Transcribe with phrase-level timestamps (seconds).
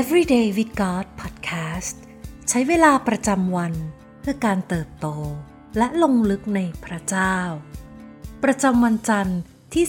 [0.00, 1.96] Everyday with God Podcast
[2.48, 3.74] ใช้เวลาประจำวัน
[4.20, 5.06] เพื่อการเติบโต
[5.78, 7.36] และลงลึกในพระเจ้า
[8.44, 9.40] ประจำวันจันทร์
[9.74, 9.84] ที่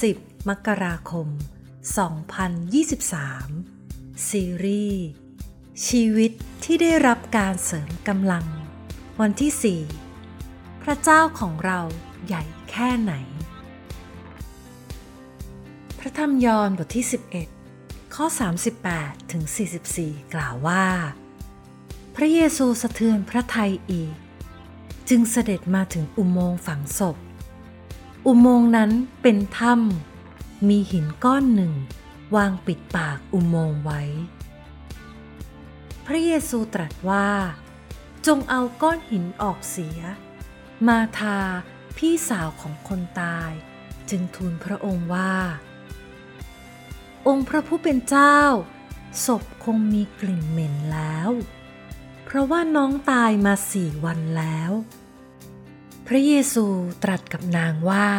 [0.00, 1.28] 30 มกราคม
[2.52, 5.04] 2023 ซีรีส์
[5.86, 6.32] ชีวิต
[6.64, 8.46] ที่ได้รับการเสริมกำลัง
[9.20, 9.82] วันที่
[10.40, 11.80] 4 พระเจ้าของเรา
[12.26, 13.12] ใหญ่แค่ไหน
[15.98, 17.57] พระธรรมยอห์นบทที่ 11
[18.14, 18.26] ข้อ
[18.78, 19.42] 38ถึง
[19.88, 20.86] 44 กล่าวว่า
[22.14, 24.14] พระเยซูสะเทือนพระทัยอีก
[25.08, 27.16] จึงเสด็จมาถึงอุโมงค์ฝังศพ
[28.26, 28.90] อุโมงค์นั้น
[29.22, 31.72] เป็นถ้ำมีหินก้อนหนึ่ง
[32.36, 34.02] วางปิดปากอุโมงค์ไว้
[36.06, 37.28] พระเยซูตรัสว่า
[38.26, 40.00] จงเอาก้อนหินออกเสีย
[40.86, 41.38] มาทา
[41.96, 43.52] พี่สาวของคนตาย
[44.10, 45.34] จึงทูลพระองค์ว่า
[47.28, 48.38] องค์พระผู้เป็นเจ้า
[49.24, 51.30] ศพคงมีกลิ่นเหม็นแล้ว
[52.24, 54.72] เพราะว่าน้องตายมาสี่วันแล้ว
[56.06, 56.66] พระเยซู
[57.02, 58.10] ตรัสกับนางว่า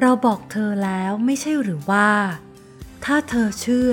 [0.00, 2.10] เราบอกเธอแล้วไม่ใช่หรือว่า
[3.04, 3.92] ถ้าเธอเชื่อ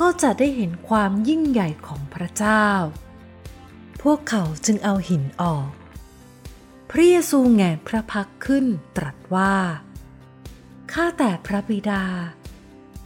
[0.00, 2.66] ก็จะได้เห็นความยิ่งใหญ่ของพระเจ้า
[4.02, 5.70] พวกเขาจึงเอาหินออก
[6.90, 8.64] พระเยซูแงนพระพักขึ้น
[8.96, 9.54] ตรัสว่า
[10.92, 12.04] ข้าแต่พระบิดา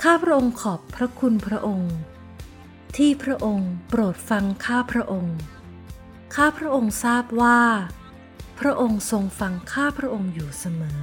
[0.02, 1.94] ข้าพระองค์ขอบพระคุณพระองค์
[2.96, 5.36] ที่พระองค์โปรดฟังข้าพระองค์
[6.34, 7.60] ข้าพระองค์ทราบว่า
[8.60, 11.02] พระองค์ทรงฟังข้าพระองค์อยู่เสมอ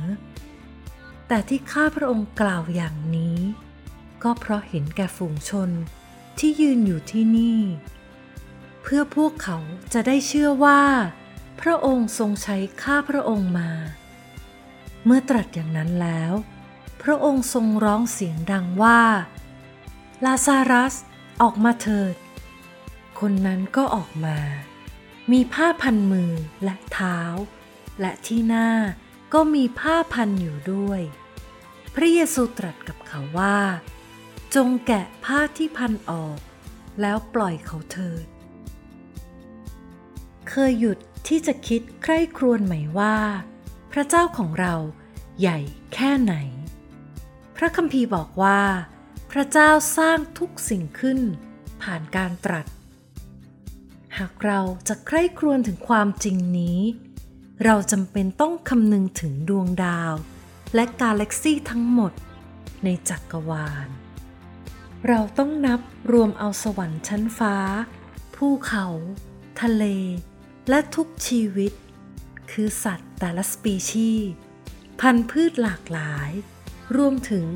[1.28, 3.38] แต่ที่ข้าพระองค์กล่าวอย่างนี้
[4.24, 5.70] ก็เพราะเห็นแก่ฝูงชน
[6.40, 7.62] ที่ยืนอยู่ที่นี่
[8.82, 9.58] เพื่อพวกเขา
[9.94, 10.82] จะได้เชื่อว่า
[11.62, 13.72] พระองค์ทรงใช้ข้าพระองค์มา
[15.06, 16.34] เมื่อตรัสอย่างนั้นแล้ว
[17.04, 19.02] พระองค์ทรงร้องเสียงดังว่า
[20.26, 20.96] ลาซารัส
[21.42, 22.16] ออกมาเถิด
[23.20, 24.38] คนนั้นก็ออกมา
[25.32, 26.32] มีผ้าพันมือ
[26.64, 27.20] และเท้า
[28.00, 28.70] และที่หน้า
[29.34, 31.02] ก็มีผ้าพันอยู่ด้วย
[31.96, 33.60] พระเยซูตรัสกับเขาว่า
[34.56, 36.38] จงแกะผ้าที่พันออก
[37.02, 38.26] แล้วปล่อยเขาเถิด
[40.50, 43.18] เคยหยุดที่จะคิดใคร่ครวญไหมว่า
[43.92, 44.76] พระเจ้าของเรา
[45.40, 45.60] ใหญ่
[45.94, 46.36] แค่ไหน
[47.64, 48.62] ระคัมภีร์บอกว่า
[49.32, 51.20] พระเจ้าสร้างทุกสิ่งขึ้น
[51.82, 52.68] ผ่านการตรัส
[54.18, 56.80] หากเราจะใคร่ครวญถึงความจริงนี้
[57.64, 60.14] เราจำเป็นต้องคำนึงถึงดวงดาว
[60.76, 62.14] และกาแล็กซี่ทั้งหมด
[62.84, 63.88] ในจักรวาล
[65.08, 65.80] เราต้องนับ
[66.12, 67.56] รวมเอาสวรรค์ชั้นฟ้า
[68.36, 68.88] ภูเขา
[69.62, 69.84] ทะเล
[70.70, 71.74] และทุกชีวิต
[72.52, 74.30] คือสัตว์แต่ละสปีชีส์
[75.00, 76.32] พันธุ์พืชหลากหลาย
[76.98, 77.48] รวมถึง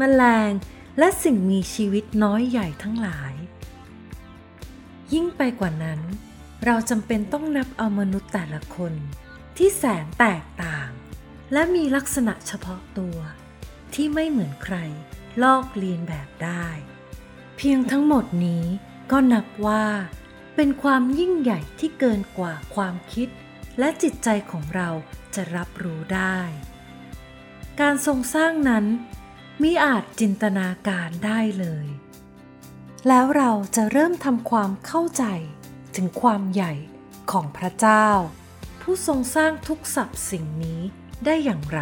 [0.00, 0.50] มแมลง
[0.98, 3.34] และสิ่งมีชีวิตน้อยใหญ่ทั้งหลาย
[5.12, 6.00] ยิ่งไปกว่านั้น
[6.64, 8.92] เราจำเป็นต้องนับเอามนุษย์แต่ละคน
[9.56, 10.90] ที่แสนแตกต่าง
[11.52, 13.18] และมีลักษณะเฉพาะตัว
[13.94, 14.76] ที่ไม่เหมือนใคร
[15.42, 16.68] ลอกเลียนแบบได้
[17.56, 18.64] เพียงทั้งหมดนี้
[19.10, 19.84] ก็นับว่า
[20.56, 23.28] เป็นความยิ่งใหญ่ที่เกินกว่าความคิด
[23.78, 24.88] และจิตใจของเรา
[25.34, 26.38] จะรับรู้ได้
[27.80, 28.86] การทรงสร้างนั้น
[29.62, 31.86] มิอาจจินตนาการได้เลย
[33.08, 35.24] แล้วเราจะเริ่มทำความเข้าใจ
[35.96, 36.72] ถึงความใหญ่
[37.30, 38.08] ของพระเจ้า
[38.80, 40.80] ผู้ทรงสร้างทุกสรรพสิ่งนี้
[41.24, 41.80] ได้อย่างไร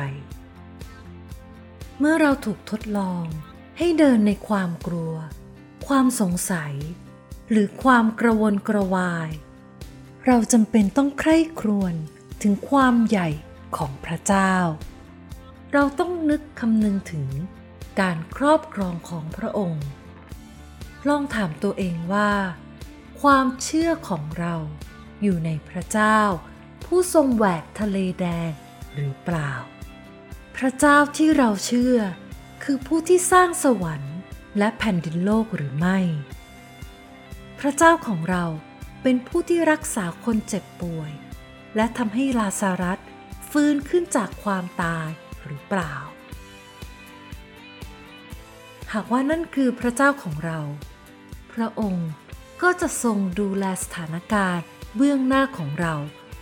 [1.99, 3.25] เมื่อเราถูกทดลอง
[3.79, 5.15] ให้เดินในความกลัว
[5.87, 6.75] ความสงสัย
[7.51, 9.31] หรือความกระวนกระวาย
[10.27, 11.95] เราจำเป็นต้องใคร่ครวญ
[12.43, 13.29] ถึงความใหญ่
[13.77, 14.55] ของพระเจ้า
[15.79, 17.29] เราต้องนึกคำนึงถึง
[18.01, 19.87] การครอบครองของพระองค์
[21.09, 22.33] ลองถามตัวเองว่า
[23.21, 24.55] ความเชื่อของเรา
[25.23, 26.21] อยู่ในพระเจ้า
[26.85, 28.53] ผู้ทรงแหวกทะเลแดง
[28.95, 29.53] หรือเปล่า
[30.57, 31.99] พระเจ้าที่เราเชื่อ
[32.65, 34.17] คือผู้ที่สร้างสวรรค์
[34.59, 35.99] และแผ่นดินโลกหรือไม่
[37.59, 38.45] พระเจ้าของเรา
[39.03, 41.13] เป็นผู้ที่รักษาคนเจ็บป่วย
[41.77, 42.99] และทำให้ลาซารัส
[43.51, 45.11] ฟื้นขึ้นจากความตาย
[45.49, 45.95] หรือเปล่า
[48.93, 50.59] หากว่านั่นคือพระเจ้าของเรา
[51.53, 52.11] พระองค์
[52.63, 54.67] ก็จะทรงดูแลสถานการณ์
[54.97, 55.95] เบื้องหน้าของเรา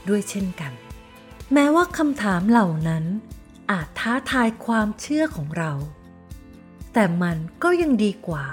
[0.09, 0.73] ด้วยเช่นกัน
[1.53, 3.05] แม้ว่าคำถามเหล่านั้น
[3.71, 5.73] อาจท้าทายความเชื่อของเรา
[6.93, 8.47] แต่มันก็ยังดีกว่า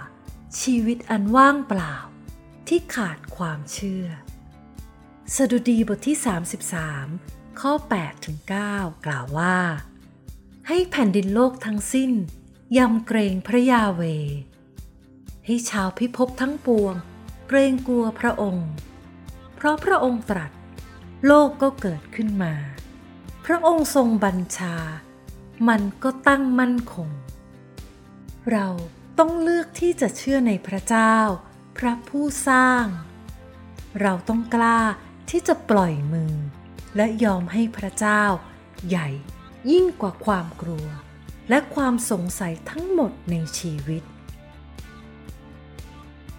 [0.62, 1.96] ชีวิตอันว่างเปล่า
[2.68, 4.06] ที่ขาดความเชื่อ
[5.36, 6.18] สดุดีบทที่
[6.90, 8.38] 33 ข้อ8ถึง
[8.72, 9.58] 9กล่าวว่า
[10.68, 12.12] ให้แผ่นดินโลกทั้งสิ้น
[12.78, 14.02] ยำเกรงพระยาเว
[15.46, 16.96] ให้ชาวพิภพทั้งปวง
[17.48, 18.70] เกรงกลัวพระองค์
[19.56, 20.52] เพราะพระองค์ตรัส
[21.26, 22.54] โลกก็เกิดขึ้นมา
[23.46, 24.76] พระองค์ทรงบัญชา
[25.70, 27.10] มันก็ตั้งมั่นคง
[28.52, 28.68] เรา
[29.20, 31.16] ต้องเลือกที่จะเชื่อในพระเจ้า
[31.78, 32.86] พระผู้สร้าง
[34.02, 34.80] เราต้องกล้า
[35.30, 36.34] ที่จะปล่อยมือ
[36.96, 38.24] และยอมให้พระเจ้า
[38.90, 39.10] ใหญ่
[39.72, 40.88] ยิ่งกว่าความกลัว
[41.50, 44.04] และความสงสัยทั้งหมดในชีวิต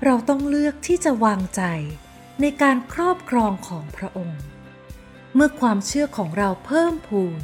[0.04, 1.62] เราต้องเลือกที่จะวางใจ
[2.40, 4.42] ในการครอบครองของพระองค์
[5.34, 7.40] เมื่อความเชื่อของเราเพิ่มพูน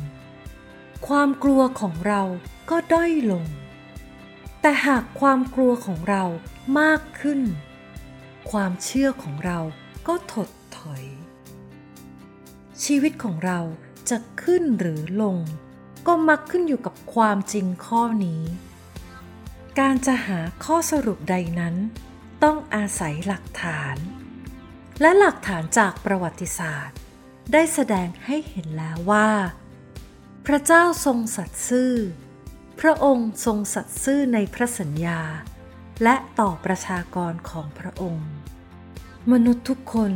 [1.09, 2.23] ความกลัวของเรา
[2.71, 3.47] ก็ด้อยลง
[4.61, 6.25] แต่หากความกลัวของเรา
[6.81, 7.41] มากขึ้น
[8.51, 9.59] ความเชื่อของเรา
[10.09, 11.05] ก็ถดถอย
[12.85, 13.61] ชีวิตของเรา
[14.11, 15.39] จะขึ้นหรือลง
[16.09, 18.43] ก็มักขึ้นอยู่กับความจริงข้อนี้
[19.79, 21.75] การจะหาข้อสรุปใดนั้น
[22.43, 23.97] ต้องอาศัยหลักฐาน
[25.01, 26.97] และหลักฐานจากประวัติศาสตร์
[27.53, 29.31] ได้แสดงให้เห็นแล้วว่า
[30.47, 31.93] พระเจ้าทรงสัตย์ซื่อ
[32.81, 35.21] พระองค์ทรงสัตย์ซื่อในพระสัญญา
[36.03, 38.29] และต่อประชากรของพระองค์
[39.33, 40.13] มนุษย์ทุกคน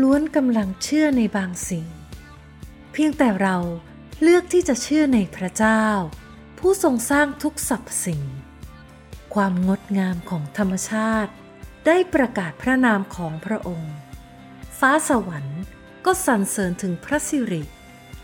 [0.00, 1.86] ล้วนกำลังเชื่อในบางสิ่ง
[2.92, 3.58] เพียงแต่เรา
[4.22, 5.84] เลือกที่จะเชื่อในพระเจ้า
[6.58, 8.22] ผู้ทรงสร้างทุกสรรพสิ่ง
[9.34, 11.32] ความงดงามของธรรมชาติ
[11.86, 13.94] ได้ประกาศพระนามของพระองค์
[14.78, 15.60] ฟ้าสวรรค์
[16.04, 17.62] ก็สรรเสริญถึงพระสิริ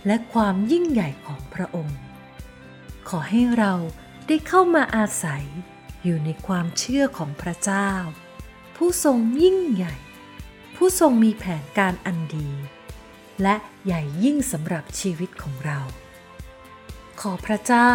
[0.06, 1.98] และความยิ่งใหญ่ของพระองค์
[3.08, 3.74] ขอให้เรา
[4.26, 5.44] ได้เข้ามาอาศัย
[6.02, 7.90] อยู่ในความเชื่อของพระเจ้า
[8.76, 9.94] ผู้ทรงยิ่งใหญ่
[10.76, 12.50] ผู้ทรงมีแผนการอันดี
[13.42, 15.80] และใหญ่ยิ่งสำหรับชีวิตของเรา
[17.20, 17.92] ขอพระเจ้า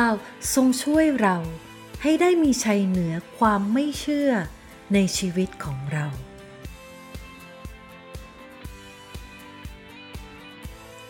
[0.54, 1.38] ทรงช่วยเรา
[2.02, 4.32] ให้ได้มีชัยเหนือความไม่เชื่อ
[4.94, 6.08] ในชีวิตของเรา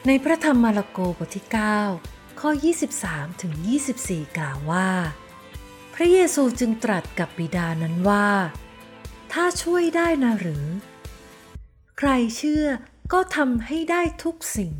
[0.07, 1.45] ในพระธรรมมาระโกบทที่
[1.91, 2.49] 9 ข้อ
[2.95, 3.53] 23 ถึง
[3.95, 4.89] 24 กล่าวว่า
[5.93, 8.29] พระเยซูจึงตรัสกับบิดานั้นว่า
[9.33, 10.65] ถ้าช่วยได้นะหรือ
[11.97, 12.65] ใครเชื่อ
[13.13, 14.73] ก็ทำให้ได้ทุกสิ่ง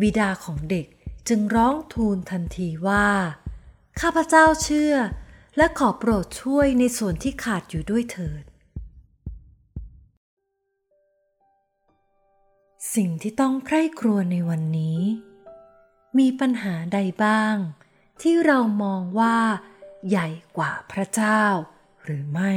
[0.00, 0.86] บิดาของเด็ก
[1.28, 3.08] จึงร้องทูลทันทีว่า
[4.00, 4.94] ข้าพเจ้าเชื่อ
[5.56, 8.44] และขอโปรดช่วยในส่วนที่ขาดอยู่ด้วยเถิด
[12.94, 15.00] สิ่งที่ต้องใคร่ครวญในวันนี้
[16.18, 17.56] มีปัญหาใดบ้าง
[18.22, 19.38] ที่เรามองว่า
[20.08, 21.42] ใหญ่กว่าพระเจ้า
[22.04, 22.54] หรือไม่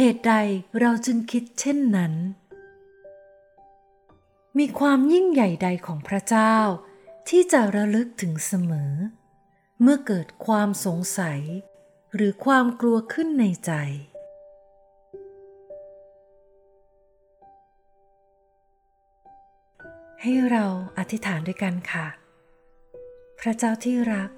[0.00, 0.34] เหตุใด
[0.80, 2.14] เราจึงคิดเช่นนั้น
[4.58, 6.54] มีความยิ่งใหญ่ใดของพระเจ้า
[7.28, 8.92] ที่จะระลึกถึงเสมอ
[9.80, 11.40] เมื่อเกิดความสงสัย
[12.14, 13.72] หรือความกลัวขึ้นในใจ
[20.22, 20.66] ให้เรา
[20.98, 22.06] อธิษฐานด้วยกันค่ะ
[23.40, 24.30] พระเจ้าที่รัก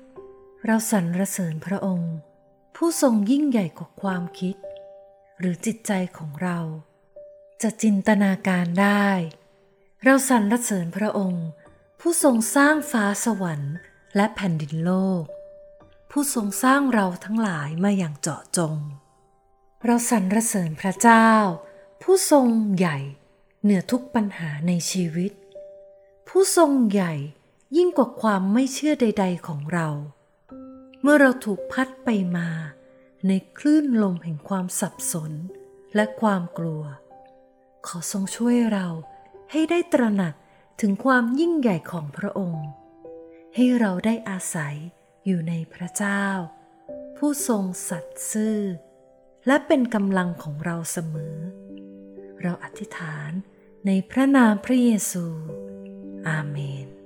[0.66, 2.14] เราสรรเสริญพระองค์
[2.76, 4.56] ผู้ทรงยิ่งใหญ่กว่าความคิด
[5.40, 6.58] หรือจิตใจของเรา
[7.62, 9.08] จะจินตนาการได้
[10.04, 11.46] เราสรรเสริญพระองค์
[12.00, 13.74] ผู้ทรงสร้างฟ้าสวรรค์
[14.16, 14.92] และแผ่นดินโล
[15.22, 15.24] ก
[16.10, 18.76] ผู้ทรงสร้างเราทั้งหลายมาอย่างเจาะจง
[19.84, 21.28] เราสรรเสริญพระเจ้า
[22.02, 22.98] ผู้ทรงใหญ่
[23.62, 25.32] เหนือทุกปัญหาในชีวิต
[26.28, 27.14] ผู้ทรงใหญ่
[27.76, 29.88] ยิ่งกว่าความไม่เชื่อใด ๆของเรา
[31.02, 32.48] เมื่อเราถูกพัดไปมา
[33.28, 35.32] ในคลื่นลมแห่งความสับสน
[35.94, 36.84] และความกลัว
[37.86, 38.88] ขอทรงช่วยเรา
[39.50, 40.34] ให้ได้ตระหนัก
[40.80, 42.66] ถึงความยิ่งใหญ่ของพระองค์
[43.54, 44.74] ให้เราได้อาศัย
[45.26, 46.24] อยู่ในพระเจ้า
[47.16, 48.58] ผู้ทรงสัตย์ซื่อ
[49.46, 51.36] และเป็นกำลังของเราเสมอ
[52.42, 53.30] เราอธิษฐาน
[53.86, 55.26] ในพระนามพระเยซู
[56.28, 56.99] อาเมน